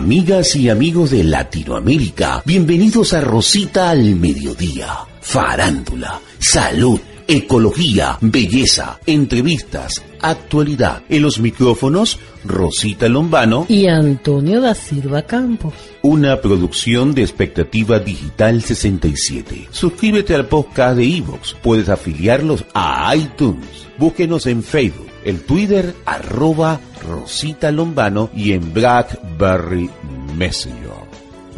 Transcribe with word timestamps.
Amigas 0.00 0.56
y 0.56 0.70
amigos 0.70 1.10
de 1.10 1.22
Latinoamérica, 1.22 2.42
bienvenidos 2.46 3.12
a 3.12 3.20
Rosita 3.20 3.90
al 3.90 4.16
Mediodía. 4.16 4.86
Farándula, 5.20 6.18
salud, 6.38 6.98
ecología, 7.28 8.16
belleza, 8.22 8.98
entrevistas, 9.04 10.02
actualidad. 10.22 11.02
En 11.10 11.20
los 11.20 11.38
micrófonos, 11.38 12.18
Rosita 12.46 13.10
Lombano 13.10 13.66
y 13.68 13.88
Antonio 13.88 14.62
da 14.62 14.74
Silva 14.74 15.20
Campos. 15.26 15.74
Una 16.00 16.40
producción 16.40 17.12
de 17.12 17.20
Expectativa 17.20 17.98
Digital 17.98 18.62
67. 18.62 19.68
Suscríbete 19.70 20.34
al 20.34 20.46
podcast 20.46 20.96
de 20.96 21.14
Evox. 21.18 21.54
Puedes 21.62 21.90
afiliarlos 21.90 22.64
a 22.72 23.14
iTunes. 23.14 23.86
Búsquenos 23.98 24.46
en 24.46 24.62
Facebook 24.62 25.10
el 25.24 25.42
Twitter 25.42 25.94
arroba 26.06 26.80
Rosita 27.06 27.70
Lombano 27.70 28.30
y 28.34 28.52
en 28.52 28.72
Blackberry 28.72 29.90
Messenger. 30.36 31.08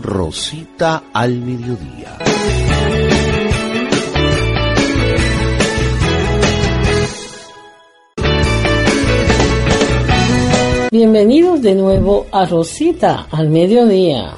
Rosita 0.01 1.05
al 1.13 1.41
mediodía. 1.41 2.19
Bienvenidos 10.91 11.63
de 11.63 11.75
nuevo 11.75 12.27
a 12.31 12.45
Rosita 12.45 13.27
al 13.31 13.49
mediodía. 13.49 14.37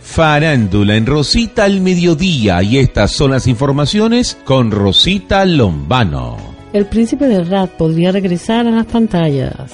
Farándula 0.00 0.96
en 0.96 1.06
Rosita 1.06 1.64
al 1.64 1.80
mediodía 1.80 2.62
y 2.62 2.78
estas 2.78 3.12
son 3.12 3.30
las 3.30 3.46
informaciones 3.46 4.36
con 4.44 4.70
Rosita 4.70 5.44
Lombano. 5.44 6.47
El 6.72 6.86
príncipe 6.86 7.24
de 7.26 7.44
Rat 7.44 7.70
podría 7.70 8.12
regresar 8.12 8.66
a 8.66 8.70
las 8.70 8.86
pantallas. 8.86 9.72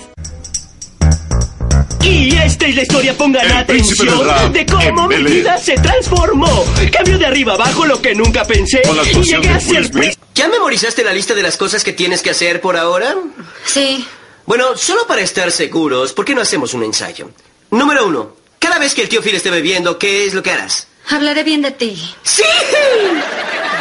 Y 2.02 2.36
esta 2.36 2.66
es 2.66 2.76
la 2.76 2.82
historia, 2.82 3.16
pongan 3.16 3.50
atención, 3.50 4.52
de 4.52 4.66
cómo 4.66 5.08
mi 5.08 5.22
vida 5.22 5.58
se 5.58 5.74
transformó. 5.74 6.64
Cambio 6.92 7.18
de 7.18 7.26
arriba 7.26 7.54
abajo 7.54 7.84
lo 7.86 8.00
que 8.00 8.14
nunca 8.14 8.44
pensé 8.44 8.82
y 9.12 9.22
llegué 9.22 9.48
a 9.48 9.58
ser... 9.58 9.90
¿Ya 10.34 10.48
memorizaste 10.48 11.02
la 11.02 11.12
lista 11.12 11.34
de 11.34 11.42
las 11.42 11.56
cosas 11.56 11.82
que 11.82 11.92
tienes 11.92 12.22
que 12.22 12.30
hacer 12.30 12.60
por 12.60 12.76
ahora? 12.76 13.16
Sí. 13.64 14.06
Bueno, 14.46 14.76
solo 14.76 15.06
para 15.06 15.22
estar 15.22 15.50
seguros, 15.50 16.12
¿por 16.12 16.24
qué 16.24 16.34
no 16.34 16.42
hacemos 16.42 16.74
un 16.74 16.84
ensayo? 16.84 17.30
Número 17.70 18.06
uno, 18.06 18.36
cada 18.58 18.78
vez 18.78 18.94
que 18.94 19.02
el 19.02 19.08
tío 19.08 19.22
Phil 19.22 19.34
esté 19.34 19.50
bebiendo, 19.50 19.98
¿qué 19.98 20.26
es 20.26 20.34
lo 20.34 20.42
que 20.42 20.50
harás? 20.50 20.86
Hablaré 21.08 21.42
bien 21.42 21.62
de 21.62 21.70
ti. 21.70 21.96
¡Sí! 22.22 22.42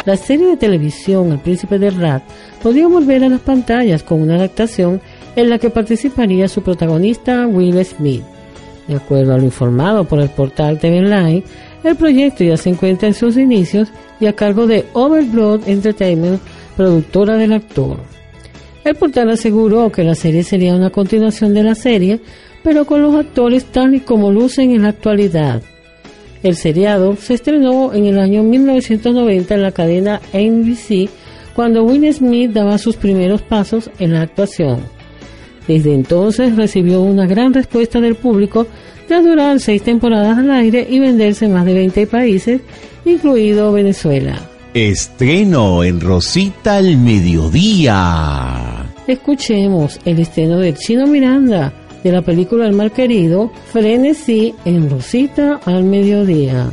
La 0.04 0.18
serie 0.18 0.48
de 0.48 0.56
televisión 0.58 1.32
El 1.32 1.38
Príncipe 1.38 1.78
del 1.78 1.96
Rat 1.96 2.22
podría 2.62 2.88
volver 2.88 3.24
a 3.24 3.28
las 3.30 3.40
pantallas 3.40 4.02
con 4.02 4.20
una 4.20 4.34
adaptación 4.34 5.00
en 5.34 5.48
la 5.48 5.58
que 5.58 5.70
participaría 5.70 6.46
su 6.46 6.62
protagonista 6.62 7.46
Will 7.46 7.82
Smith. 7.84 8.22
De 8.86 8.96
acuerdo 8.96 9.32
a 9.32 9.38
lo 9.38 9.44
informado 9.44 10.04
por 10.04 10.20
el 10.20 10.28
portal 10.28 10.78
TV 10.78 10.98
Online, 10.98 11.42
el 11.82 11.96
proyecto 11.96 12.44
ya 12.44 12.58
se 12.58 12.68
encuentra 12.68 13.08
en 13.08 13.14
sus 13.14 13.38
inicios 13.38 13.88
y 14.20 14.26
a 14.26 14.34
cargo 14.34 14.66
de 14.66 14.84
Overblood 14.92 15.66
Entertainment, 15.66 16.40
productora 16.76 17.36
del 17.36 17.54
actor. 17.54 17.96
El 18.84 18.96
portal 18.96 19.30
aseguró 19.30 19.90
que 19.90 20.04
la 20.04 20.14
serie 20.14 20.42
sería 20.42 20.74
una 20.74 20.90
continuación 20.90 21.54
de 21.54 21.62
la 21.62 21.74
serie, 21.74 22.20
pero 22.62 22.84
con 22.84 23.00
los 23.00 23.14
actores 23.14 23.64
tal 23.64 23.94
y 23.94 24.00
como 24.00 24.30
lucen 24.30 24.72
en 24.72 24.82
la 24.82 24.88
actualidad. 24.90 25.62
El 26.44 26.56
seriado 26.56 27.16
se 27.16 27.32
estrenó 27.32 27.94
en 27.94 28.04
el 28.04 28.18
año 28.18 28.42
1990 28.42 29.54
en 29.54 29.62
la 29.62 29.72
cadena 29.72 30.20
NBC 30.34 31.08
cuando 31.54 31.84
Will 31.84 32.12
Smith 32.12 32.50
daba 32.50 32.76
sus 32.76 32.96
primeros 32.96 33.40
pasos 33.40 33.90
en 33.98 34.12
la 34.12 34.20
actuación. 34.20 34.80
Desde 35.66 35.94
entonces 35.94 36.54
recibió 36.54 37.00
una 37.00 37.26
gran 37.26 37.54
respuesta 37.54 37.98
del 37.98 38.16
público 38.16 38.66
tras 39.08 39.24
durar 39.24 39.58
seis 39.58 39.82
temporadas 39.82 40.36
al 40.36 40.50
aire 40.50 40.86
y 40.88 41.00
venderse 41.00 41.46
en 41.46 41.54
más 41.54 41.64
de 41.64 41.72
20 41.72 42.06
países, 42.08 42.60
incluido 43.06 43.72
Venezuela. 43.72 44.38
Estreno 44.74 45.82
en 45.82 45.98
Rosita 45.98 46.76
al 46.76 46.98
mediodía. 46.98 48.84
Escuchemos 49.06 49.98
el 50.04 50.18
estreno 50.18 50.58
de 50.58 50.74
Chino 50.74 51.06
Miranda, 51.06 51.72
de 52.04 52.12
la 52.12 52.22
película 52.22 52.66
El 52.66 52.74
Mal 52.74 52.92
Querido, 52.92 53.50
Frenesí 53.72 54.54
en 54.66 54.90
Rosita 54.90 55.60
al 55.64 55.84
Mediodía. 55.84 56.68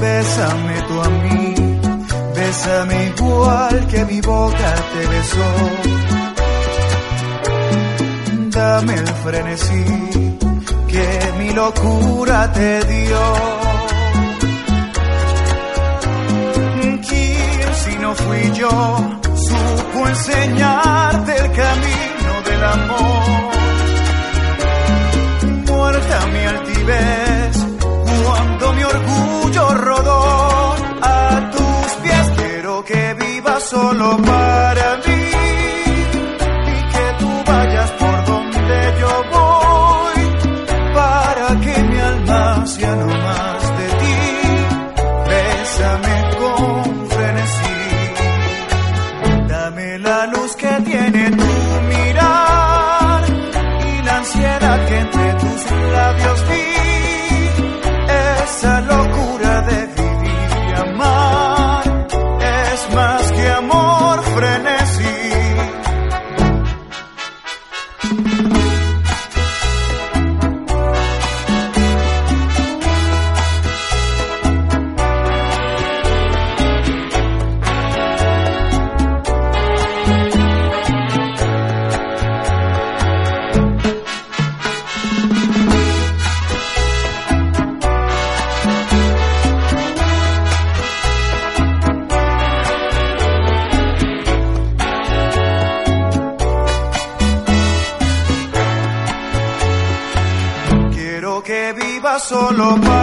Bésame 0.00 0.74
tú 0.88 1.00
a 1.00 1.10
mí, 1.10 1.54
bésame 2.34 3.12
igual 3.14 3.86
que 3.88 4.04
mi 4.06 4.20
boca 4.22 4.74
te 4.92 5.06
besó. 5.14 5.50
Dame 8.48 8.94
el 8.94 9.06
frenesí 9.06 9.84
que 10.88 11.08
mi 11.38 11.50
locura 11.52 12.50
te 12.52 12.84
dio 12.84 13.61
fui 18.14 18.52
yo, 18.52 18.70
supo 19.48 20.08
enseñarte 20.08 21.32
el 21.36 21.52
camino 21.52 22.32
del 22.44 22.64
amor. 22.64 23.22
Muerta 25.66 26.26
mi 26.26 26.44
altivez, 26.54 27.66
cuando 28.24 28.72
mi 28.74 28.82
orgullo 28.84 29.74
rodó 29.74 30.74
a 31.02 31.50
tus 31.50 31.92
pies, 32.02 32.30
quiero 32.36 32.84
que 32.84 33.14
vivas 33.14 33.62
solo 33.64 34.16
para 34.18 34.61
solo 102.28 102.80
para 102.80 103.01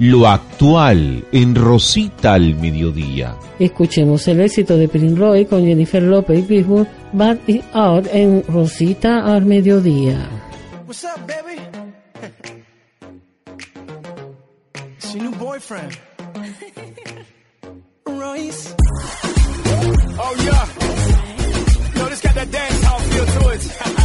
Lo 0.00 0.26
actual 0.26 1.24
en 1.32 1.54
Rosita 1.54 2.34
al 2.34 2.54
mediodía. 2.54 3.36
Escuchemos 3.58 4.26
el 4.28 4.40
éxito 4.40 4.76
de 4.76 4.88
Prinroy 4.88 5.44
con 5.44 5.66
Jennifer 5.66 6.02
López 6.02 6.38
y 6.38 6.42
Pittsburgh, 6.42 6.88
Bad 7.12 7.38
It 7.46 7.64
Out 7.72 8.06
en 8.12 8.44
Rosita 8.48 9.24
al 9.24 9.44
mediodía. 9.44 10.28
What's 10.86 11.04
up, 11.04 11.20
baby? 11.26 11.60
It's 14.96 15.14
your 15.14 15.24
new 15.24 15.32
boyfriend. 15.32 15.98
Royce. 18.06 18.74
Oh, 20.20 20.34
yeah. 20.42 21.98
Yo, 21.98 22.08
this 22.08 22.20
got 22.20 22.34
that 22.34 22.50
dance 22.50 22.82
hall 22.82 22.98
feel 22.98 23.26
to 23.26 23.48
it. 23.50 23.94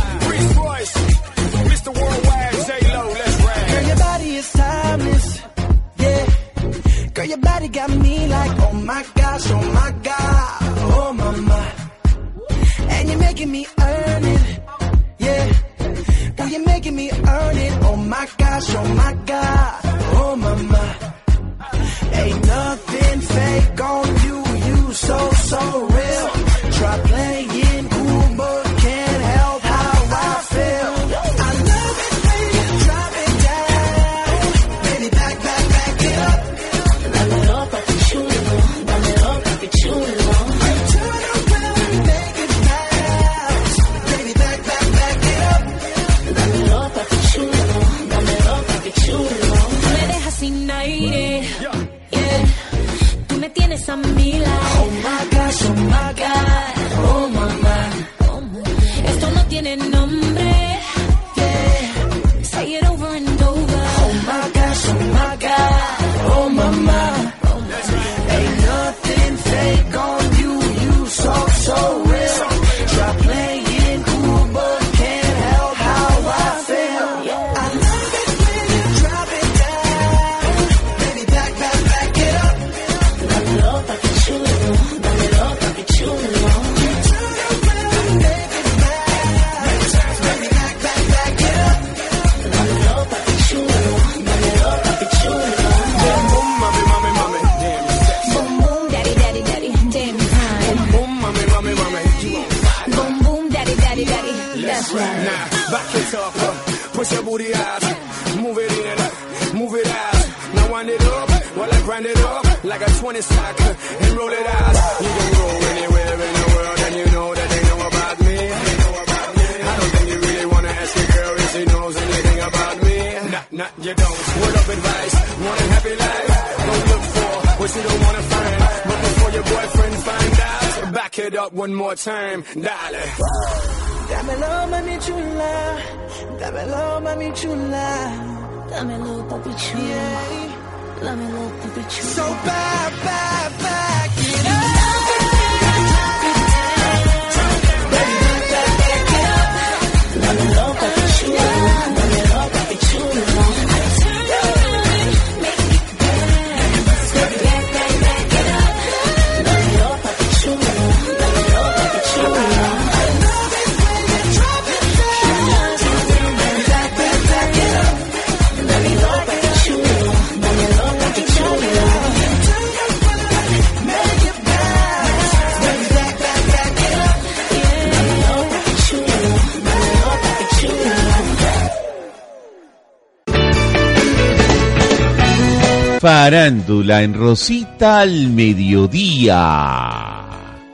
Farándula 186.03 187.01
en 187.01 187.13
Rosita 187.13 188.01
al 188.01 188.27
mediodía. 188.27 189.39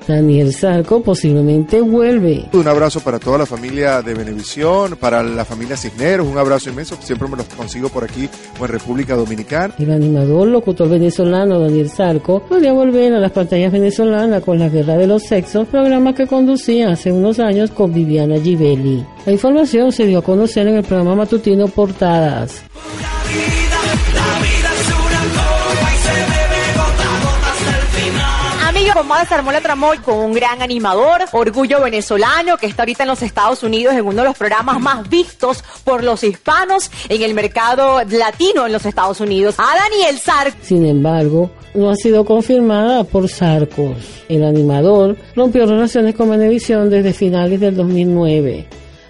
Daniel 0.08 0.52
Sarco 0.52 1.04
posiblemente 1.04 1.82
vuelve. 1.82 2.46
Un 2.52 2.68
abrazo 2.68 3.00
para 3.02 3.20
toda 3.20 3.38
la 3.38 3.46
familia 3.46 4.02
de 4.02 4.16
Benevisión, 4.16 4.98
para 5.00 5.22
la 5.22 5.46
familia 5.46 5.78
Cisneros, 5.78 6.28
un 6.28 6.40
abrazo 6.40 6.72
inmenso, 6.72 6.98
siempre 7.00 7.28
me 7.28 7.38
los 7.38 7.46
consigo 7.46 7.90
por 7.90 8.06
aquí 8.06 8.28
o 8.60 8.66
en 8.66 8.72
República 8.72 9.16
Dominicana. 9.16 9.76
El 9.78 9.92
animador 9.92 10.48
locutor 10.48 10.90
venezolano 10.90 11.60
Daniel 11.60 11.92
Sarco 11.92 12.42
podría 12.50 12.74
volver 12.74 13.14
a 13.14 13.20
las 13.20 13.32
pantallas 13.32 13.72
venezolanas 13.72 14.44
con 14.44 14.58
La 14.58 14.70
Guerra 14.70 14.98
de 14.98 15.06
los 15.06 15.22
Sexos, 15.22 15.68
programa 15.68 16.16
que 16.16 16.26
conducía 16.26 16.90
hace 16.90 17.12
unos 17.12 17.38
años 17.38 17.70
con 17.70 17.94
Viviana 17.94 18.40
Givelli. 18.40 19.06
La 19.28 19.32
información 19.32 19.92
se 19.92 20.08
dio 20.08 20.18
a 20.18 20.24
conocer 20.24 20.68
en 20.68 20.78
el 20.78 20.84
programa 20.84 21.14
matutino 21.14 21.68
Portadas. 21.68 22.64
Como 29.00 29.16
se 29.26 29.34
armó 29.34 29.54
la 29.54 29.62
trama 29.62 29.88
hoy 29.88 29.98
con 30.00 30.18
un 30.18 30.34
gran 30.34 30.62
animador, 30.62 31.22
orgullo 31.32 31.80
venezolano, 31.80 32.58
que 32.58 32.66
está 32.66 32.82
ahorita 32.82 33.04
en 33.04 33.10
los 33.10 33.22
Estados 33.22 33.64
Unidos 33.64 33.94
en 33.94 34.06
uno 34.06 34.24
de 34.24 34.28
los 34.28 34.38
programas 34.38 34.82
más 34.82 35.08
vistos 35.08 35.64
por 35.86 36.04
los 36.04 36.22
hispanos 36.22 36.92
en 37.08 37.22
el 37.22 37.34
mercado 37.34 38.02
latino 38.04 38.66
en 38.66 38.74
los 38.74 38.86
Estados 38.86 39.22
Unidos. 39.22 39.56
A 39.58 39.74
Daniel 39.90 40.20
Sark. 40.20 40.54
Sin 40.62 40.86
embargo, 40.86 41.50
no 41.74 41.90
ha 41.90 41.96
sido 41.96 42.26
confirmada 42.26 43.06
por 43.06 43.30
Sarcos. 43.30 43.96
El 44.28 44.44
animador 44.44 45.16
rompió 45.34 45.66
relaciones 45.66 46.14
con 46.14 46.30
Venevisión 46.32 46.90
desde 46.90 47.14
finales 47.14 47.62
del 47.62 47.78
2009. 47.78 48.68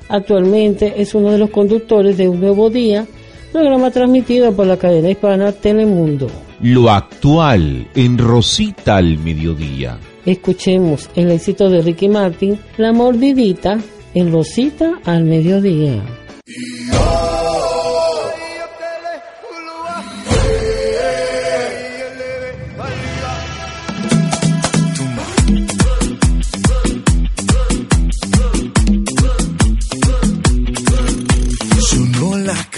Actualmente 0.08 1.02
es 1.02 1.16
uno 1.16 1.32
de 1.32 1.40
los 1.40 1.50
conductores 1.50 2.16
de 2.16 2.30
Un 2.30 2.40
Nuevo 2.40 2.70
Día, 2.70 3.08
programa 3.52 3.90
transmitido 3.90 4.54
por 4.54 4.68
la 4.68 4.78
cadena 4.78 5.10
hispana 5.10 5.52
Telemundo. 5.52 6.28
Lo 6.62 6.90
actual 6.90 7.88
en 7.96 8.18
Rosita 8.18 8.98
al 8.98 9.18
mediodía. 9.18 9.98
Escuchemos 10.26 11.10
el 11.16 11.32
éxito 11.32 11.70
de 11.70 11.82
Ricky 11.82 12.10
Martin, 12.10 12.60
La 12.76 12.92
Mordidita, 12.92 13.80
en 14.14 14.32
Rosita 14.32 15.00
al 15.06 15.24
mediodía. 15.24 16.04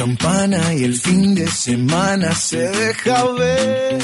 Campana 0.01 0.73
y 0.73 0.83
el 0.83 0.95
fin 0.95 1.35
de 1.35 1.47
semana 1.47 2.33
se 2.33 2.57
deja 2.57 3.23
ver. 3.33 3.99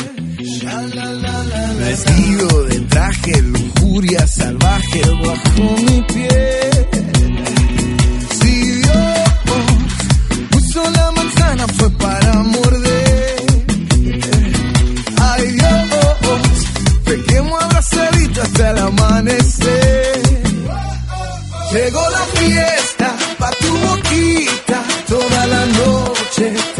Vestido 1.79 2.63
de 2.65 2.79
traje, 2.81 3.41
lujuria 3.41 4.27
salvaje 4.27 5.01
bajo 5.25 5.63
mi 5.87 6.01
piel. 6.13 6.87
Si 8.39 8.71
Dios 8.73 9.29
puso 10.51 10.83
la 10.91 11.11
manzana 11.13 11.67
fue 11.67 11.89
para 11.97 12.33
morder. 12.43 13.35
Ay 15.19 15.47
Dios, 15.47 16.61
pequemos 17.05 17.63
abrazaditos 17.63 18.43
hasta 18.43 18.69
el 18.69 18.77
amanecer. 18.77 20.21
Llegó 21.73 22.03
la 22.11 22.23
fiesta 22.39 22.96
noche, 26.27 26.76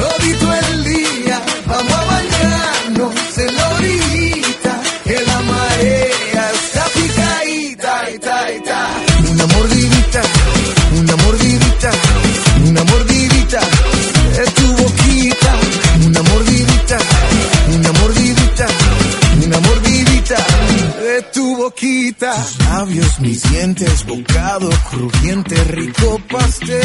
Tus 22.13 22.59
labios, 22.59 23.19
mis 23.19 23.43
dientes, 23.51 24.05
bocado 24.05 24.69
crujiente, 24.89 25.61
rico 25.65 26.19
pastel. 26.31 26.79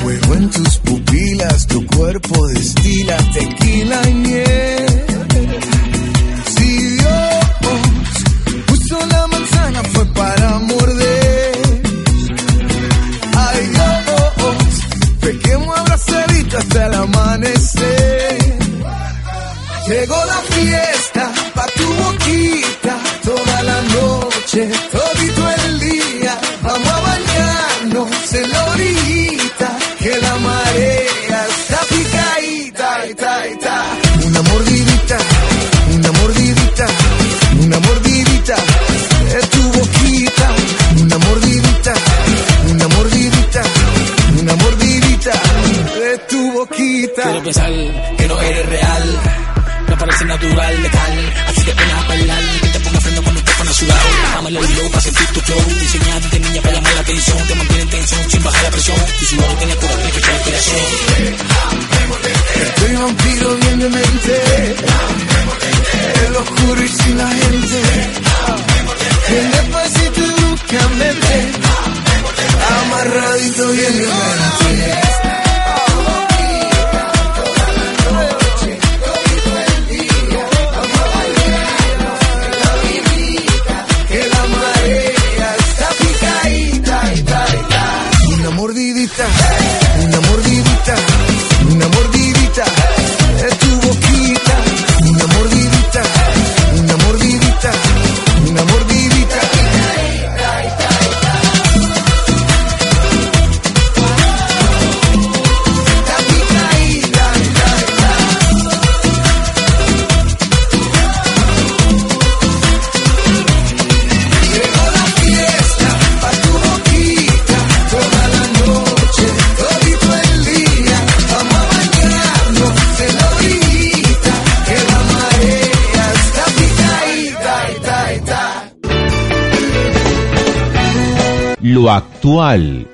Fuego 0.00 0.34
en 0.34 0.50
tus 0.50 0.78
pupilas, 0.78 1.66
tu 1.66 1.84
cuerpo 1.86 2.46
destila 2.48 3.16
tequila 3.32 4.08
y 4.08 4.14
miel. 4.14 5.73
Todito 24.62 25.50
el 25.66 25.80
día. 25.80 26.38
Vamos 26.62 26.88
a 26.88 27.00
bañarnos 27.00 28.34
en 28.34 28.50
la 28.50 28.64
orillita, 28.66 29.78
que 29.98 30.20
la 30.20 30.34
marea 30.36 31.46
está 31.58 31.80
picadita, 31.90 33.06
ita, 33.08 33.48
ita. 33.48 33.84
Una 34.26 34.42
mordidita, 34.42 35.18
una 35.92 36.12
mordidita, 36.12 36.86
una 37.62 37.80
mordidita 37.80 38.56
de 39.32 39.46
tu 39.48 39.62
boquita. 39.72 40.54
Una 41.02 41.18
mordidita, 41.18 41.94
una 42.70 42.88
mordidita, 42.88 43.62
una 44.40 44.56
mordidita 44.56 45.32
de 45.98 46.18
tu 46.28 46.52
boquita. 46.52 47.22
Quiero 47.22 47.42
pensar 47.42 47.72
que 48.16 48.28
no 48.28 48.40
eres 48.40 48.66
real. 48.66 49.20
Me 49.88 49.96
parece 49.96 50.24
natural, 50.24 50.82
letal. 50.82 51.32
Así 51.48 51.64
que 51.64 51.72
ven 51.74 51.90
Dame 54.34 54.48
el 54.48 54.56
oído 54.56 54.90
para 54.90 55.00
sentir 55.00 55.26
tu 55.28 55.40
flow. 55.42 55.62
Diseñante, 55.78 56.40
niña, 56.40 56.60
para 56.60 56.74
llamar 56.74 56.94
la 56.94 57.00
atención. 57.02 57.46
Te 57.46 57.54
mantiene 57.54 57.82
en 57.84 57.88
tensión 57.88 58.30
sin 58.30 58.42
bajar 58.42 58.62
la 58.64 58.70
presión. 58.70 58.96
Tu 59.20 59.24
sudor 59.26 59.54
tiene 59.58 59.76
cura, 59.76 59.94
tiene 59.94 60.12
fecha 60.12 60.28
de 60.28 60.34
inspiración. 60.34 60.80
Estoy 62.66 62.96
vampiro 62.96 63.56
bien 63.56 63.78
de 63.78 63.88
mente. 63.90 64.74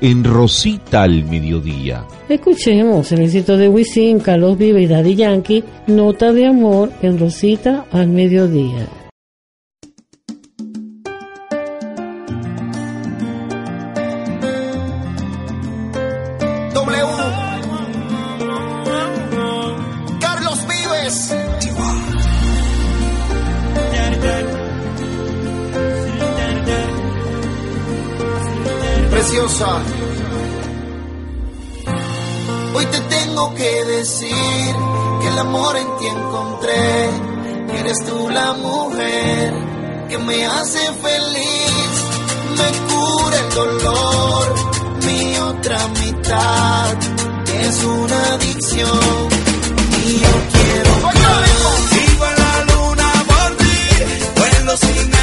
En 0.02 0.22
Rosita 0.22 1.04
al 1.04 1.24
mediodía. 1.24 2.04
Escuchemos 2.28 3.10
el 3.12 3.22
éxito 3.22 3.56
de 3.56 3.70
Wisin, 3.70 4.20
Carlos 4.20 4.58
Vive 4.58 4.82
y 4.82 4.86
Daddy 4.86 5.14
Yankee, 5.14 5.64
Nota 5.86 6.30
de 6.30 6.46
Amor 6.46 6.90
en 7.00 7.18
Rosita 7.18 7.86
al 7.90 8.08
mediodía. 8.08 8.86
Hoy 32.72 32.86
te 32.86 33.00
tengo 33.00 33.52
que 33.54 33.84
decir 33.84 34.74
que 35.20 35.28
el 35.28 35.38
amor 35.38 35.76
en 35.76 35.98
ti 35.98 36.06
encontré. 36.06 37.10
Que 37.68 37.80
eres 37.80 37.98
tú 38.06 38.30
la 38.30 38.52
mujer 38.54 39.52
que 40.08 40.18
me 40.18 40.46
hace 40.46 40.78
feliz. 40.78 41.92
Me 42.58 42.68
cura 42.94 43.38
el 43.38 43.54
dolor. 43.54 44.54
Mi 45.04 45.36
otra 45.36 45.88
mitad 45.88 46.96
es 47.60 47.84
una 47.84 48.34
adicción. 48.34 49.28
Y 50.06 50.20
yo 50.20 50.34
quiero 50.52 50.92
más. 51.02 51.12
Sigo 51.90 52.24
en 52.24 52.36
la 52.44 52.64
luna 52.72 53.12
por 53.26 53.56
ti. 53.56 53.80
Vuelo 54.36 54.76
sin 54.76 55.19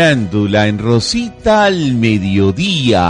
farándula 0.00 0.66
en 0.66 0.78
Rosita 0.78 1.64
al 1.66 1.94
mediodía. 1.94 3.00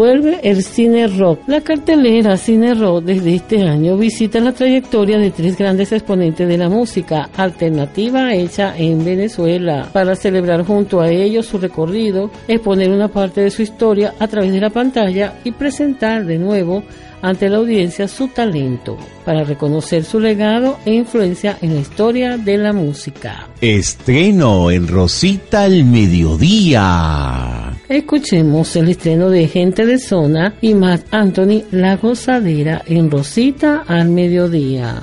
Vuelve 0.00 0.40
el 0.44 0.64
cine 0.64 1.08
rock. 1.08 1.40
La 1.46 1.60
cartelera 1.60 2.38
Cine 2.38 2.72
Rock 2.72 3.04
desde 3.04 3.34
este 3.34 3.60
año 3.68 3.98
visita 3.98 4.40
la 4.40 4.52
trayectoria 4.52 5.18
de 5.18 5.30
tres 5.30 5.58
grandes 5.58 5.92
exponentes 5.92 6.48
de 6.48 6.56
la 6.56 6.70
música 6.70 7.28
alternativa 7.36 8.32
hecha 8.32 8.74
en 8.78 9.04
Venezuela 9.04 9.90
para 9.92 10.16
celebrar 10.16 10.64
junto 10.64 11.02
a 11.02 11.10
ellos 11.10 11.44
su 11.44 11.58
recorrido, 11.58 12.30
exponer 12.48 12.88
una 12.88 13.08
parte 13.08 13.42
de 13.42 13.50
su 13.50 13.60
historia 13.60 14.14
a 14.18 14.26
través 14.26 14.54
de 14.54 14.60
la 14.60 14.70
pantalla 14.70 15.34
y 15.44 15.50
presentar 15.50 16.24
de 16.24 16.38
nuevo 16.38 16.82
ante 17.20 17.50
la 17.50 17.58
audiencia 17.58 18.08
su 18.08 18.28
talento 18.28 18.96
para 19.26 19.44
reconocer 19.44 20.04
su 20.04 20.18
legado 20.18 20.78
e 20.86 20.94
influencia 20.94 21.58
en 21.60 21.74
la 21.74 21.80
historia 21.80 22.38
de 22.38 22.56
la 22.56 22.72
música. 22.72 23.48
Estreno 23.60 24.70
en 24.70 24.88
Rosita 24.88 25.64
al 25.64 25.84
mediodía. 25.84 27.59
Escuchemos 27.90 28.76
el 28.76 28.88
estreno 28.88 29.30
de 29.30 29.48
Gente 29.48 29.84
de 29.84 29.98
Zona 29.98 30.54
y 30.60 30.74
Matt 30.74 31.12
Anthony 31.12 31.64
La 31.72 31.96
Gozadera 31.96 32.82
en 32.86 33.10
Rosita 33.10 33.82
al 33.84 34.10
mediodía. 34.10 35.02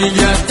Sevilla 0.00 0.49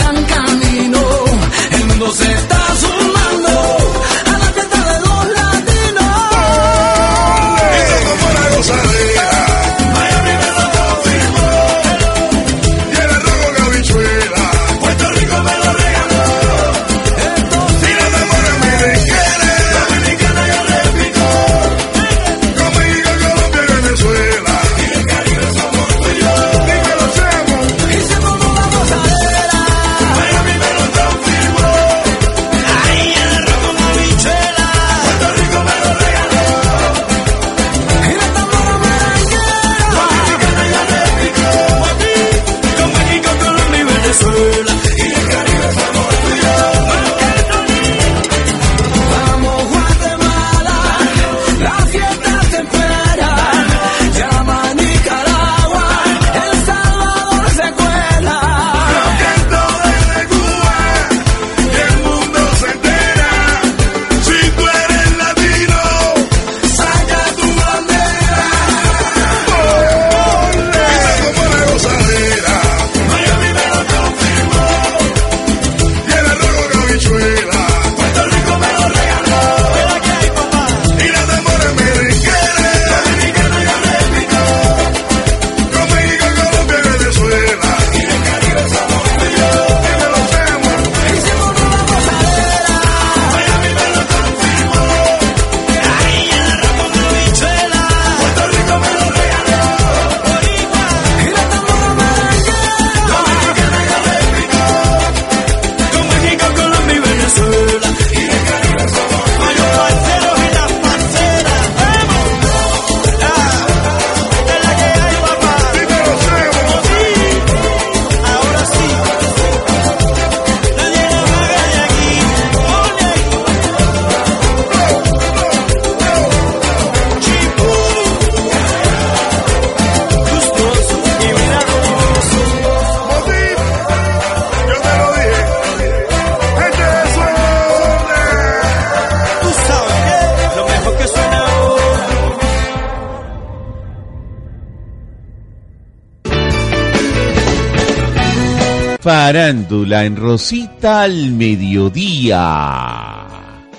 Farándula 149.30 150.04
en 150.04 150.16
Rosita 150.16 151.02
al 151.02 151.30
mediodía. 151.30 152.40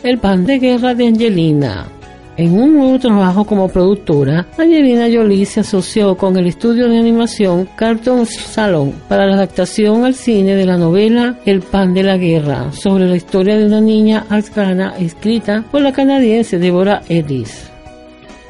El 0.01 0.17
pan 0.17 0.45
de 0.45 0.57
guerra 0.59 0.95
de 0.95 1.07
Angelina. 1.07 1.87
En 2.37 2.53
un 2.53 2.77
nuevo 2.77 2.97
trabajo 2.97 3.43
como 3.43 3.67
productora, 3.67 4.47
Angelina 4.57 5.09
Jolie 5.13 5.45
se 5.45 5.59
asoció 5.59 6.15
con 6.15 6.37
el 6.37 6.47
estudio 6.47 6.87
de 6.87 6.97
animación 6.97 7.67
Cartoon 7.75 8.25
Salon 8.25 8.93
para 9.09 9.25
la 9.27 9.33
adaptación 9.33 10.05
al 10.05 10.15
cine 10.15 10.55
de 10.55 10.65
la 10.65 10.77
novela 10.77 11.37
El 11.45 11.59
pan 11.59 11.93
de 11.93 12.03
la 12.03 12.15
guerra, 12.15 12.71
sobre 12.71 13.09
la 13.09 13.17
historia 13.17 13.57
de 13.57 13.65
una 13.65 13.81
niña 13.81 14.25
afgana 14.29 14.93
escrita 14.99 15.65
por 15.69 15.81
la 15.81 15.91
canadiense 15.91 16.59
Deborah 16.59 17.01
Ellis. 17.09 17.70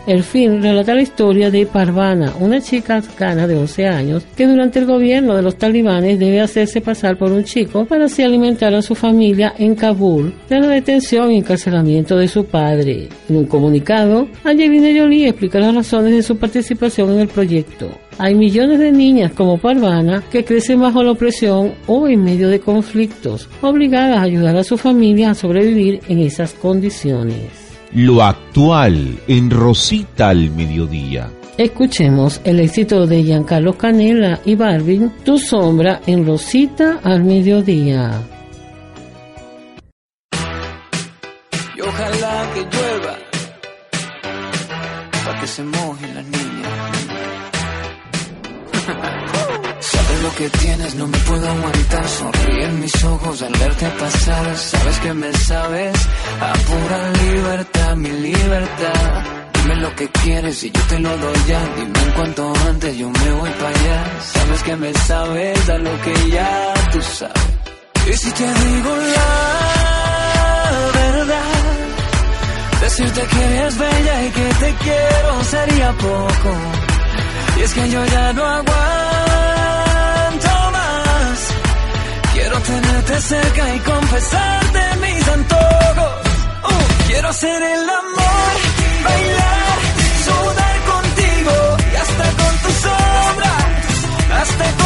El 0.08 0.24
film 0.24 0.64
relata 0.64 0.96
la 0.96 1.04
historia 1.04 1.52
de 1.52 1.68
Parvana, 1.68 2.34
una 2.40 2.60
chica 2.60 2.98
afgana 2.98 3.46
de 3.46 3.56
11 3.56 3.86
años 3.86 4.26
que 4.36 4.48
durante 4.48 4.80
el 4.80 4.88
gobierno 4.88 5.36
de 5.36 5.44
los 5.44 5.58
talibanes 5.58 6.18
debe 6.18 6.42
hacerse 6.42 6.82
pasar 6.82 7.18
por 7.18 7.32
un 7.32 7.44
chico 7.44 7.86
para 7.86 8.06
así 8.06 8.24
alimentar 8.24 8.74
a 8.74 8.82
su 8.82 8.96
familia 8.96 9.54
en 9.60 9.76
Kabul 9.76 10.34
de 10.50 10.60
la 10.60 10.70
detención 10.70 11.32
y 11.32 11.38
encarcelamiento 11.38 12.18
de 12.18 12.28
su 12.28 12.46
padre. 12.46 13.10
En 13.30 13.36
un 13.36 13.46
comunicado, 13.46 14.28
Angelina 14.44 14.90
Jolie 15.00 15.28
explica 15.28 15.60
las 15.60 15.76
razones 15.76 16.16
de 16.16 16.24
su 16.24 16.36
participación 16.36 17.12
en 17.12 17.20
el 17.20 17.28
proyecto. 17.28 17.92
Hay 18.18 18.34
millones 18.34 18.80
de 18.80 18.92
niñas 18.92 19.34
como 19.34 19.60
Parvana 19.60 20.24
que 20.32 20.44
crecen 20.44 20.82
bajo 20.82 21.04
la 21.04 21.12
opresión 21.12 21.74
o 21.86 22.08
en 22.08 22.24
medio 22.24 22.50
de 22.50 22.60
conflictos, 22.60 23.48
obligadas 23.62 24.18
a 24.18 24.24
ayudar 24.24 24.58
a 24.58 24.64
su 24.64 24.80
familia 24.80 25.30
a 25.30 25.36
sobrevivir 25.36 26.00
en 26.08 26.20
esas 26.20 26.54
condiciones 26.54 27.61
lo 27.93 28.21
actual 28.23 29.19
en 29.27 29.49
Rosita 29.49 30.30
al 30.30 30.49
mediodía. 30.51 31.30
Escuchemos 31.58 32.41
el 32.43 32.60
éxito 32.60 33.06
de 33.06 33.23
Giancarlo 33.23 33.77
Canela 33.77 34.39
y 34.45 34.56
Balvin, 34.56 35.12
Tu 35.23 35.38
sombra 35.38 36.01
en 36.08 36.25
Rosita 36.25 36.99
al 37.04 37.23
mediodía. 37.23 38.31
No 50.95 51.08
me 51.08 51.17
puedo 51.19 51.47
aguantar. 51.47 52.08
Sonríen 52.08 52.80
mis 52.80 53.04
ojos 53.04 53.41
al 53.43 53.54
verte 53.54 53.88
pasar. 53.99 54.58
Sabes 54.58 54.99
que 54.99 55.13
me 55.13 55.34
sabes 55.34 55.95
a 56.39 56.54
pura 56.54 57.12
libertad, 57.25 57.95
mi 57.95 58.10
libertad. 58.10 59.23
Dime 59.54 59.75
lo 59.75 59.95
que 59.95 60.10
quieres 60.10 60.63
y 60.63 60.71
yo 60.71 60.82
te 60.89 60.99
lo 60.99 61.15
doy 61.17 61.38
ya. 61.47 61.60
Dime 61.75 61.99
en 61.99 62.12
cuanto 62.12 62.54
antes 62.67 62.97
yo 62.97 63.10
me 63.10 63.32
voy 63.34 63.49
para 63.51 63.69
allá. 63.69 64.04
Sabes 64.34 64.63
que 64.63 64.75
me 64.75 64.93
sabes 64.93 65.69
a 65.69 65.77
lo 65.77 66.01
que 66.01 66.30
ya 66.32 66.73
tú 66.91 67.01
sabes. 67.01 67.43
Y 68.08 68.13
si 68.13 68.32
te 68.32 68.47
digo 68.47 68.95
la 69.15 69.30
verdad, 70.93 71.63
decirte 72.82 73.21
que 73.21 73.45
eres 73.45 73.77
bella 73.77 74.25
y 74.25 74.30
que 74.32 74.54
te 74.62 74.73
quiero 74.84 75.43
sería 75.43 75.91
poco. 75.93 76.51
Y 77.58 77.62
es 77.62 77.73
que 77.73 77.89
yo 77.91 78.06
ya 78.06 78.34
no 78.34 78.43
aguanto 78.43 79.01
Quiero 82.52 82.66
tenerte 82.66 83.22
cerca 83.22 83.76
y 83.76 83.80
confesarte 83.80 84.80
mis 85.00 85.28
antojos. 85.30 86.14
Uh, 86.64 87.08
quiero 87.08 87.30
hacer 87.30 87.64
el 87.64 87.90
amor, 87.90 88.52
bailar, 89.06 89.78
sudar 90.26 90.76
contigo 90.92 91.78
y 91.94 91.96
hasta 91.96 92.24
con 92.44 92.58
tu 92.58 92.72
sombra, 92.84 93.58
hasta 94.42 94.81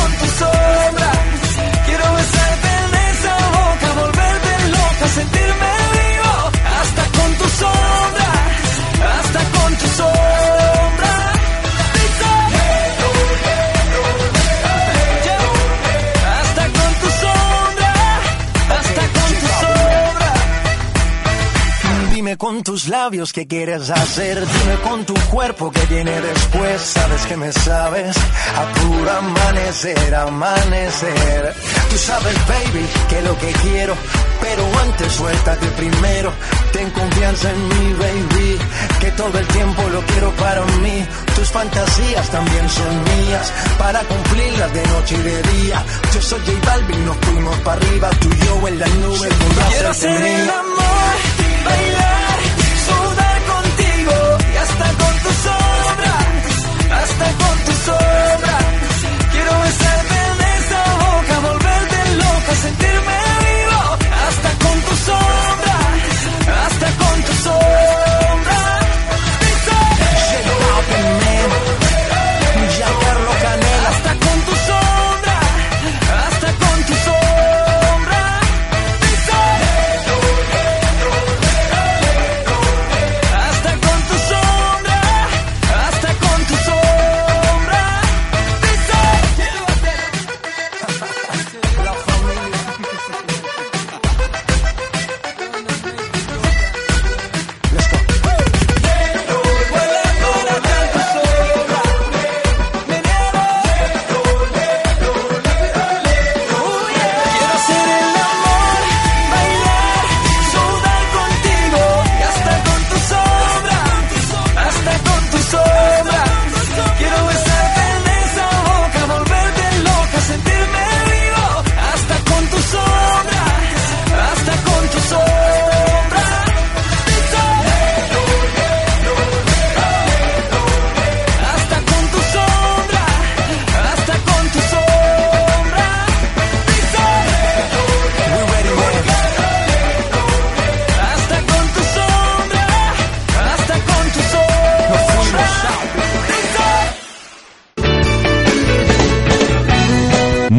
con 22.46 22.62
tus 22.62 22.90
labios 22.90 23.34
qué 23.34 23.48
quieres 23.48 23.90
hacer, 23.90 24.40
dime 24.40 24.76
con 24.84 25.04
tu 25.04 25.16
cuerpo 25.32 25.72
qué 25.72 25.84
viene 25.88 26.12
después. 26.22 26.80
Sabes 26.80 27.26
que 27.26 27.38
me 27.38 27.52
sabes 27.52 28.16
a 28.16 28.80
puro 28.82 29.10
amanecer, 29.10 30.14
amanecer. 30.14 31.56
Tú 31.90 31.98
sabes, 31.98 32.36
baby, 32.48 32.86
que 33.10 33.22
lo 33.24 33.36
que 33.40 33.52
quiero, 33.52 33.96
pero 34.42 34.64
antes 34.80 35.12
suéltate 35.14 35.66
primero. 35.70 36.32
Ten 36.72 36.88
confianza 36.92 37.50
en 37.50 37.68
mí, 37.68 37.94
baby, 37.94 38.60
que 39.00 39.12
todo 39.14 39.40
el 39.40 39.48
tiempo 39.48 39.82
lo 39.90 40.02
quiero 40.02 40.30
para 40.34 40.64
mí. 40.84 41.04
Tus 41.36 41.50
fantasías 41.50 42.30
también 42.30 42.70
son 42.70 43.04
mías, 43.06 43.54
para 43.80 44.02
cumplirlas 44.02 44.72
de 44.72 44.86
noche 44.86 45.16
y 45.16 45.24
de 45.24 45.42
día. 45.42 45.84
Yo 46.14 46.22
soy 46.22 46.42
J 46.46 46.52
Balvin, 46.64 47.06
nos 47.06 47.18
fuimos 47.18 47.58
para 47.62 47.82
arriba, 47.82 48.10
tú 48.22 48.30
y 48.30 48.46
yo 48.46 48.68
en 48.68 48.80
la 48.80 48.88
nube. 48.88 49.30
Quiero 49.70 49.90
hacer 49.90 50.22
el 50.22 50.50
amor, 50.50 51.16
bailar, 51.66 51.95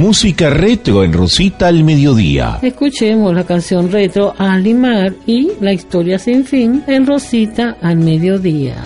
Música 0.07 0.51
retro 0.51 1.03
en 1.03 1.13
Rosita 1.13 1.67
al 1.67 1.83
mediodía. 1.83 2.61
Escuchemos 2.63 3.35
la 3.35 3.43
canción 3.43 3.91
retro 3.91 4.37
Alimar 4.39 5.13
y 5.27 5.51
la 5.61 5.73
historia 5.73 6.17
sin 6.17 6.45
fin 6.45 6.85
en 6.87 7.05
Rosita 7.05 7.77
al 7.83 7.97
mediodía. 7.97 8.77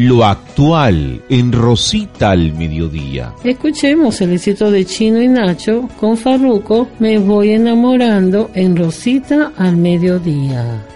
Lo 0.00 0.24
actual 0.24 1.20
en 1.28 1.52
Rosita 1.52 2.30
al 2.30 2.54
mediodía. 2.54 3.34
Escuchemos 3.44 4.20
el 4.22 4.32
éxito 4.32 4.70
de 4.70 4.86
Chino 4.86 5.20
y 5.20 5.28
Nacho 5.28 5.88
con 5.98 6.16
Farruco, 6.16 6.88
Me 6.98 7.18
voy 7.18 7.50
enamorando 7.50 8.50
en 8.54 8.76
Rosita 8.76 9.52
al 9.58 9.76
mediodía. 9.76 10.86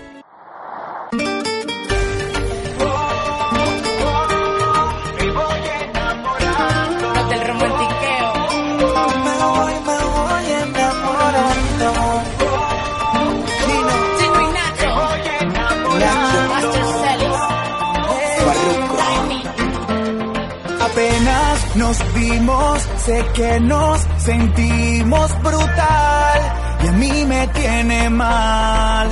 Sé 23.05 23.25
que 23.35 23.61
nos 23.61 24.01
sentimos 24.19 25.43
brutal 25.43 26.40
y 26.85 26.87
a 26.87 26.93
mí 26.93 27.25
me 27.27 27.47
tiene 27.49 28.11
mal. 28.11 29.09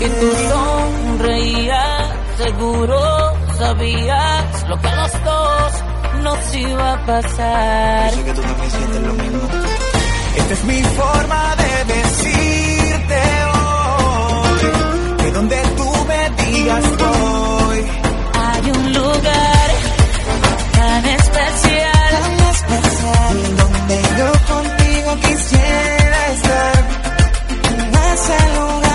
Y 0.00 0.08
tú 0.20 0.28
sonreías, 0.52 2.12
seguro 2.36 3.38
sabías 3.58 4.68
lo 4.68 4.80
que 4.80 4.88
a 4.88 4.96
los 4.96 5.12
dos 5.24 5.72
nos 6.22 6.56
iba 6.56 6.92
a 6.92 7.06
pasar. 7.06 8.14
que 8.24 8.32
tú 8.32 8.42
también 8.42 8.70
sientes 8.70 9.00
lo 9.02 9.12
mismo. 9.14 9.40
Esta 10.36 10.52
es 10.54 10.64
mi 10.64 10.82
forma 10.82 11.56
de 11.56 11.94
decirte 11.94 13.20
hoy 13.54 14.70
que 15.18 15.30
donde 15.32 15.62
tú 15.76 15.90
me 16.10 16.44
digas 16.44 16.84
voy. 16.98 17.78
Hay 18.34 18.70
un 18.70 18.92
lugar 18.92 19.68
tan 20.72 21.04
especial, 21.06 21.67
ese 28.28 28.58
lugar 28.58 28.87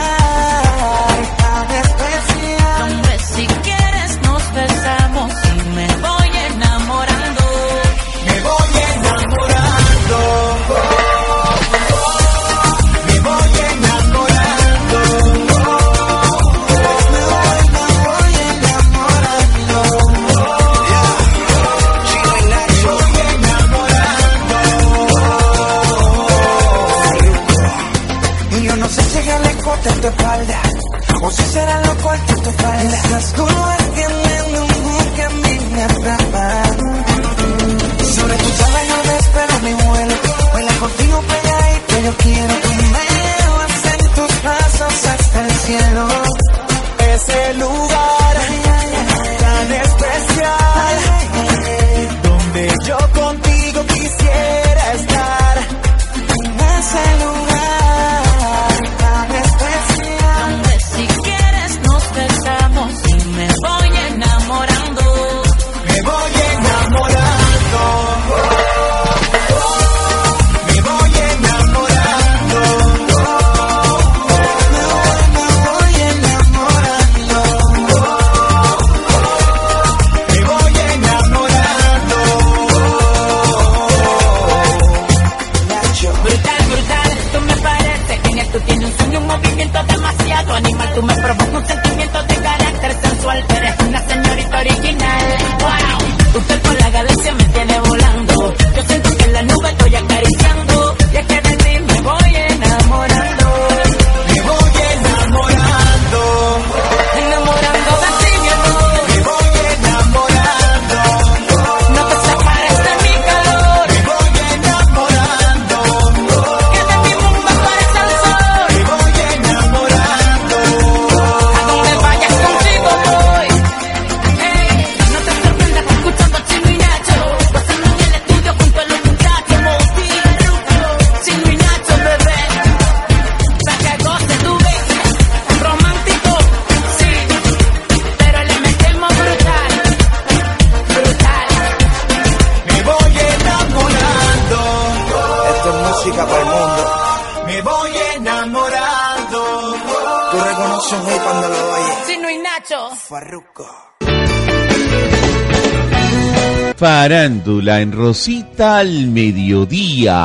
Farándula 157.04 157.82
en 157.82 157.92
Rosita 157.92 158.78
al 158.78 159.08
mediodía. 159.08 160.16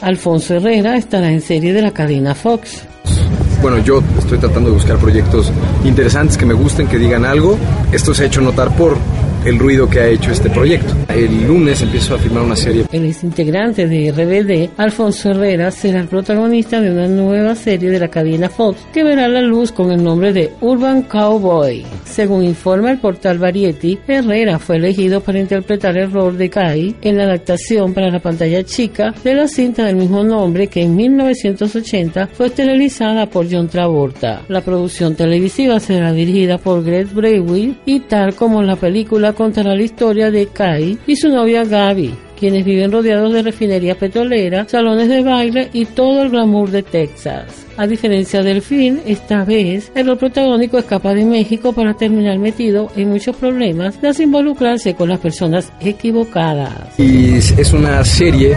Alfonso 0.00 0.54
Herrera 0.56 0.96
estará 0.96 1.30
en 1.30 1.40
serie 1.40 1.72
de 1.72 1.80
la 1.80 1.92
cadena 1.92 2.34
Fox. 2.34 2.82
Bueno, 3.62 3.78
yo 3.78 4.02
estoy 4.18 4.38
tratando 4.38 4.70
de 4.70 4.74
buscar 4.74 4.98
proyectos 4.98 5.52
interesantes 5.84 6.36
que 6.36 6.44
me 6.44 6.54
gusten, 6.54 6.88
que 6.88 6.98
digan 6.98 7.24
algo. 7.24 7.56
Esto 7.92 8.12
se 8.12 8.24
ha 8.24 8.26
hecho 8.26 8.40
notar 8.40 8.74
por 8.74 8.98
el 9.44 9.58
ruido 9.58 9.88
que 9.88 10.00
ha 10.00 10.08
hecho 10.08 10.30
este 10.30 10.48
proyecto. 10.50 10.94
El 11.08 11.46
lunes 11.46 11.82
empiezo 11.82 12.14
a 12.14 12.18
filmar 12.18 12.44
una 12.44 12.56
serie. 12.56 12.86
El 12.90 13.04
exintegrante 13.04 13.86
de 13.86 14.10
RBD, 14.10 14.70
Alfonso 14.78 15.30
Herrera, 15.30 15.70
será 15.70 16.00
el 16.00 16.08
protagonista 16.08 16.80
de 16.80 16.90
una 16.90 17.08
nueva 17.08 17.54
serie 17.54 17.90
de 17.90 17.98
la 17.98 18.08
cadena 18.08 18.48
Fox 18.48 18.86
que 18.92 19.04
verá 19.04 19.28
la 19.28 19.42
luz 19.42 19.70
con 19.70 19.90
el 19.92 20.02
nombre 20.02 20.32
de 20.32 20.52
Urban 20.60 21.02
Cowboy. 21.02 21.84
Según 22.04 22.44
informa 22.44 22.90
el 22.92 22.98
portal 22.98 23.38
Variety, 23.38 23.98
Herrera 24.06 24.58
fue 24.58 24.76
elegido 24.76 25.20
para 25.20 25.40
interpretar 25.40 25.96
el 25.98 26.10
rol 26.10 26.38
de 26.38 26.48
Kai 26.48 26.94
en 27.02 27.16
la 27.18 27.24
adaptación 27.24 27.92
para 27.92 28.10
la 28.10 28.20
pantalla 28.20 28.62
chica 28.64 29.14
de 29.22 29.34
la 29.34 29.48
cinta 29.48 29.84
del 29.84 29.96
mismo 29.96 30.24
nombre 30.24 30.68
que 30.68 30.82
en 30.82 30.96
1980 30.96 32.28
fue 32.32 32.50
televisada 32.50 33.26
por 33.26 33.46
John 33.50 33.68
Travolta. 33.68 34.42
La 34.48 34.62
producción 34.62 35.14
televisiva 35.14 35.80
será 35.80 36.12
dirigida 36.12 36.58
por 36.58 36.82
Greg 36.82 37.08
Brawill 37.12 37.76
y 37.84 38.00
tal 38.00 38.34
como 38.34 38.62
la 38.62 38.76
película 38.76 39.33
contará 39.34 39.74
la 39.74 39.82
historia 39.82 40.30
de 40.30 40.46
Kai 40.46 40.98
y 41.06 41.16
su 41.16 41.28
novia 41.28 41.64
Gaby, 41.64 42.14
quienes 42.38 42.64
viven 42.64 42.92
rodeados 42.92 43.32
de 43.32 43.42
refinerías 43.42 43.96
petroleras, 43.96 44.70
salones 44.70 45.08
de 45.08 45.22
baile 45.22 45.68
y 45.72 45.84
todo 45.86 46.22
el 46.22 46.30
glamour 46.30 46.70
de 46.70 46.82
Texas. 46.82 47.66
A 47.76 47.86
diferencia 47.86 48.42
del 48.42 48.62
film, 48.62 48.98
esta 49.04 49.44
vez 49.44 49.90
el 49.94 50.06
rol 50.06 50.18
protagónico 50.18 50.78
escapa 50.78 51.12
de 51.12 51.24
México 51.24 51.72
para 51.72 51.94
terminar 51.94 52.38
metido 52.38 52.90
en 52.96 53.10
muchos 53.10 53.34
problemas 53.36 53.98
tras 54.00 54.20
involucrarse 54.20 54.94
con 54.94 55.08
las 55.08 55.18
personas 55.18 55.72
equivocadas. 55.80 56.98
Y 56.98 57.34
es 57.34 57.72
una 57.72 58.04
serie 58.04 58.56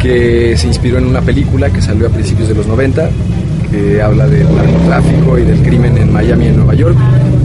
que 0.00 0.56
se 0.56 0.66
inspiró 0.66 0.98
en 0.98 1.06
una 1.06 1.22
película 1.22 1.72
que 1.72 1.80
salió 1.80 2.06
a 2.06 2.10
principios 2.10 2.48
de 2.48 2.54
los 2.54 2.66
90, 2.66 3.10
que 3.66 4.00
habla 4.00 4.26
del 4.26 4.46
narcotráfico 4.54 5.38
y 5.38 5.42
del 5.44 5.62
crimen 5.62 5.98
en 5.98 6.12
Miami 6.12 6.46
y 6.46 6.48
en 6.48 6.56
Nueva 6.56 6.74
York 6.74 6.96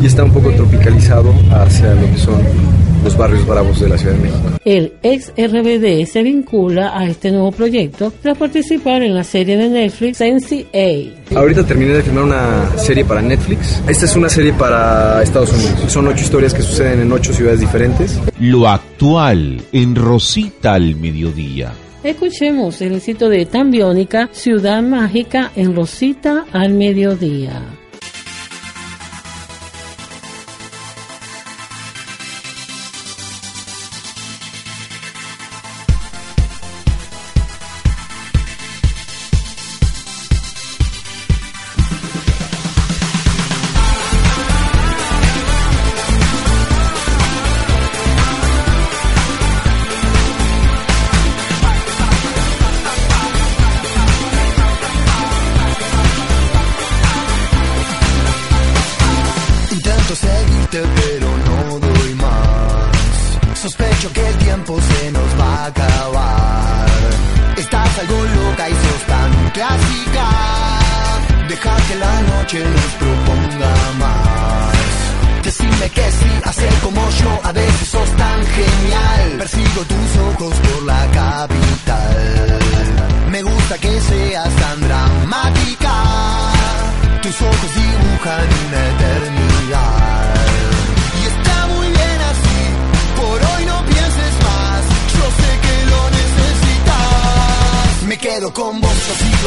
y 0.01 0.05
está 0.05 0.23
un 0.23 0.31
poco 0.31 0.51
tropicalizado 0.51 1.33
hacia 1.51 1.93
lo 1.95 2.11
que 2.11 2.17
son 2.17 2.41
los 3.03 3.17
barrios 3.17 3.45
bravos 3.47 3.79
de 3.79 3.89
la 3.89 3.97
Ciudad 3.97 4.13
de 4.15 4.21
México. 4.21 4.49
El 4.63 4.93
ex 5.01 5.31
RBD 5.35 6.05
se 6.05 6.23
vincula 6.23 6.97
a 6.97 7.07
este 7.07 7.31
nuevo 7.31 7.51
proyecto 7.51 8.13
tras 8.21 8.37
participar 8.37 9.03
en 9.03 9.15
la 9.15 9.23
serie 9.23 9.57
de 9.57 9.69
Netflix 9.69 10.17
Sensi 10.17 10.67
A. 10.73 11.37
Ahorita 11.39 11.65
terminé 11.65 11.93
de 11.93 12.03
filmar 12.03 12.23
una 12.25 12.77
serie 12.77 13.05
para 13.05 13.21
Netflix. 13.21 13.81
Esta 13.87 14.05
es 14.05 14.15
una 14.15 14.29
serie 14.29 14.53
para 14.53 15.23
Estados 15.23 15.51
Unidos. 15.51 15.91
Son 15.91 16.07
ocho 16.07 16.23
historias 16.23 16.53
que 16.53 16.61
suceden 16.61 17.01
en 17.01 17.11
ocho 17.11 17.33
ciudades 17.33 17.59
diferentes. 17.59 18.19
Lo 18.39 18.67
actual 18.67 19.61
en 19.71 19.95
Rosita 19.95 20.73
al 20.73 20.95
mediodía. 20.95 21.73
Escuchemos 22.03 22.81
el 22.81 22.95
éxito 22.95 23.29
de 23.29 23.45
Tambiónica, 23.45 24.27
Ciudad 24.31 24.81
Mágica 24.81 25.51
en 25.55 25.75
Rosita 25.75 26.45
al 26.51 26.73
mediodía. 26.73 27.80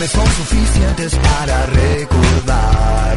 me 0.00 0.06
son 0.08 0.26
suficientes 0.26 1.14
para 1.16 1.66
recordar. 1.66 3.16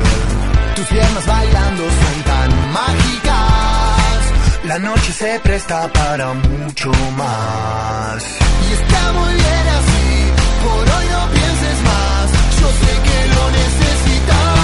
Tus 0.75 0.85
piernas 0.87 1.25
bailando 1.25 1.83
son 1.83 2.23
tan 2.23 2.71
mágicas. 2.73 4.19
La 4.65 4.79
noche 4.79 5.11
se 5.13 5.39
presta 5.39 5.87
para 5.93 6.33
mucho 6.33 6.91
más. 7.15 8.23
Y 8.69 8.73
está 8.73 9.11
muy 9.13 9.33
bien 9.33 9.67
así. 9.79 10.31
Por 10.63 10.83
hoy 10.95 11.05
no 11.15 11.21
pienses 11.31 11.77
más. 11.89 12.25
Yo 12.59 12.67
sé 12.81 12.91
que 13.07 13.19
lo 13.33 13.43
necesitas. 13.61 14.57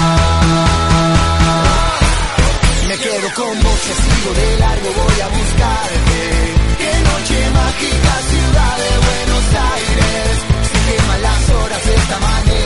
Me 2.88 2.96
quedo 2.96 3.28
con 3.34 3.62
vos, 3.62 3.80
sigo 4.04 4.30
de 4.34 4.58
largo, 4.58 4.88
voy 5.02 5.20
a 5.20 5.28
buscarte. 5.28 6.59
Mágica, 7.28 8.12
ciudad 8.32 8.76
de 8.80 8.92
Buenos 9.06 9.44
Aires. 9.72 10.32
Se 10.72 10.78
queman 10.86 11.20
las 11.22 11.50
horas 11.50 11.84
de 11.84 11.94
esta 11.94 12.18
manera, 12.18 12.59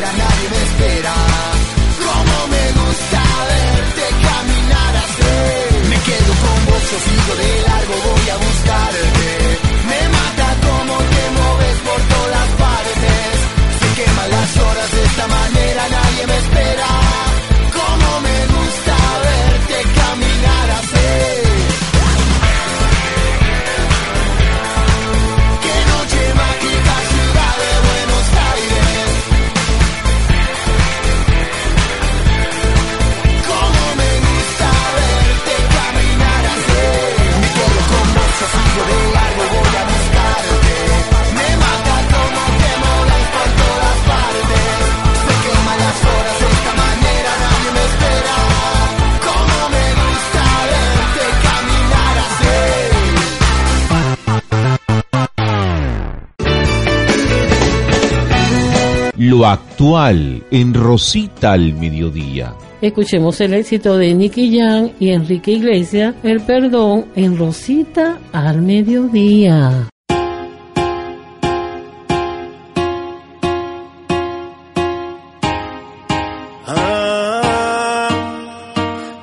En 59.87 60.73
Rosita 60.73 61.53
al 61.53 61.75
mediodía. 61.75 62.55
Escuchemos 62.81 63.39
el 63.43 63.53
éxito 63.53 63.99
de 63.99 64.15
Nicky 64.15 64.59
Jam 64.59 64.89
y 64.99 65.11
Enrique 65.11 65.53
Iglesias, 65.53 66.15
El 66.23 66.41
Perdón 66.41 67.05
en 67.15 67.37
Rosita 67.37 68.19
al 68.33 68.63
mediodía. 68.63 69.91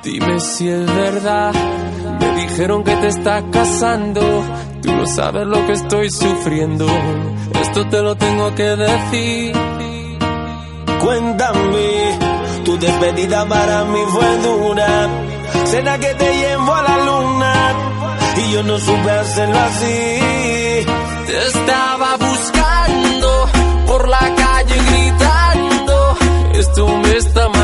Dime 0.04 0.38
si 0.38 0.68
es 0.68 0.86
verdad. 0.86 1.52
Me 2.20 2.40
dijeron 2.40 2.84
que 2.84 2.94
te 2.94 3.08
está 3.08 3.42
casando. 3.50 4.44
Tú 4.80 4.92
no 4.92 5.06
sabes 5.06 5.44
lo 5.44 5.66
que 5.66 5.72
estoy 5.72 6.08
sufriendo. 6.08 6.86
Esto 7.60 7.84
te 7.88 8.00
lo 8.00 8.14
tengo 8.14 8.54
que 8.54 8.76
decir. 8.76 9.91
Cuéntame, 11.02 12.18
tu 12.64 12.78
despedida 12.78 13.44
para 13.46 13.84
mí 13.84 14.00
fue 14.12 14.38
dura. 14.38 15.08
Cena 15.64 15.98
que 15.98 16.14
te 16.14 16.36
llevo 16.36 16.72
a 16.72 16.82
la 16.82 16.96
luna 17.04 17.54
y 18.36 18.52
yo 18.52 18.62
no 18.62 18.78
supe 18.78 19.10
hacerlo 19.10 19.58
así. 19.58 20.20
Te 21.26 21.46
estaba 21.48 22.16
buscando 22.18 23.48
por 23.86 24.08
la 24.08 24.34
calle 24.42 24.76
gritando. 24.90 26.16
Esto 26.54 26.86
me 26.86 27.16
está 27.16 27.48
matando. 27.48 27.61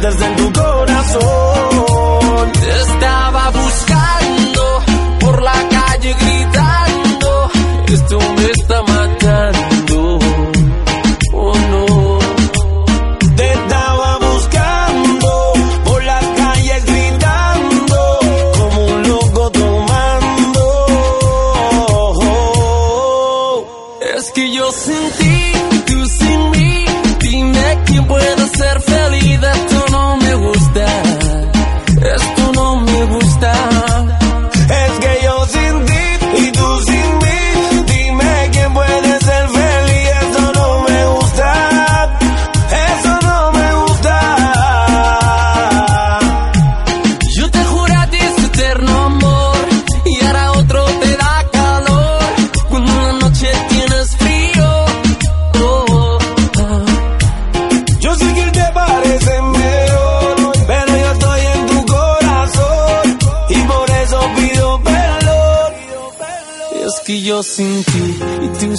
desde 0.00 0.26
en 0.26 0.36
tu 0.36 0.52
corazón. 0.52 2.52
Te 2.52 2.80
estaba 2.82 3.50
buscando 3.50 4.82
por 5.20 5.42
la 5.42 5.68
calle 5.68 6.14
gritando. 6.20 7.50
Esto 7.88 8.18
me 8.18 8.55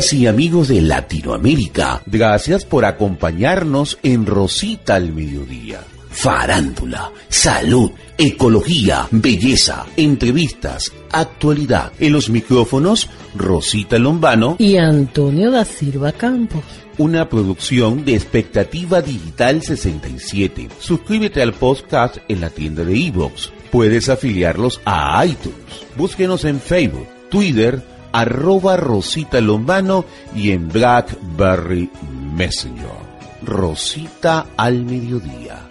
y 0.00 0.26
amigos 0.26 0.68
de 0.68 0.80
Latinoamérica, 0.80 2.00
gracias 2.06 2.64
por 2.64 2.86
acompañarnos 2.86 3.98
en 4.02 4.24
Rosita 4.24 4.94
al 4.94 5.12
Mediodía. 5.12 5.80
Farándula, 6.08 7.12
salud, 7.28 7.90
ecología, 8.16 9.06
belleza, 9.10 9.84
entrevistas, 9.98 10.90
actualidad. 11.12 11.92
En 11.98 12.14
los 12.14 12.30
micrófonos, 12.30 13.10
Rosita 13.34 13.98
Lombano 13.98 14.56
y 14.58 14.78
Antonio 14.78 15.50
da 15.50 15.66
Silva 15.66 16.12
Campos. 16.12 16.64
Una 16.96 17.28
producción 17.28 18.02
de 18.06 18.14
Expectativa 18.14 19.02
Digital 19.02 19.62
67. 19.62 20.68
Suscríbete 20.78 21.42
al 21.42 21.52
podcast 21.52 22.16
en 22.28 22.40
la 22.40 22.48
tienda 22.48 22.84
de 22.84 22.96
iVoox. 22.96 23.50
Puedes 23.70 24.08
afiliarlos 24.08 24.80
a 24.86 25.22
iTunes. 25.26 25.58
Búsquenos 25.94 26.46
en 26.46 26.58
Facebook, 26.58 27.06
Twitter, 27.28 27.82
arroba 28.12 28.76
Rosita 28.76 29.40
Lombano 29.40 30.04
y 30.34 30.50
en 30.50 30.68
Blackberry 30.68 31.90
Messenger. 32.34 33.10
Rosita 33.42 34.46
al 34.56 34.84
mediodía. 34.84 35.68